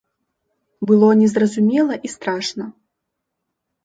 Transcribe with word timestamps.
Было 0.91 1.09
незразумела 1.19 1.93
і 2.09 2.11
страшна. 2.13 2.65